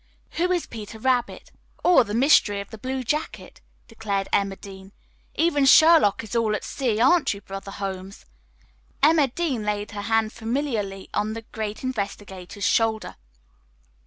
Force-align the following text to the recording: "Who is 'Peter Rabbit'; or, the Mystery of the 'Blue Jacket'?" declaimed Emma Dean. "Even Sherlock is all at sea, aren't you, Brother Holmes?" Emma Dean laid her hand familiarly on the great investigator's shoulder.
"Who 0.31 0.51
is 0.51 0.65
'Peter 0.65 0.97
Rabbit'; 0.97 1.51
or, 1.83 2.03
the 2.03 2.15
Mystery 2.15 2.59
of 2.59 2.71
the 2.71 2.79
'Blue 2.79 3.03
Jacket'?" 3.03 3.61
declaimed 3.87 4.29
Emma 4.33 4.55
Dean. 4.55 4.93
"Even 5.35 5.63
Sherlock 5.63 6.23
is 6.23 6.35
all 6.35 6.55
at 6.55 6.63
sea, 6.63 6.99
aren't 6.99 7.35
you, 7.35 7.41
Brother 7.41 7.69
Holmes?" 7.69 8.25
Emma 9.03 9.27
Dean 9.27 9.61
laid 9.63 9.91
her 9.91 10.01
hand 10.01 10.33
familiarly 10.33 11.11
on 11.13 11.33
the 11.33 11.43
great 11.43 11.83
investigator's 11.83 12.65
shoulder. 12.65 13.15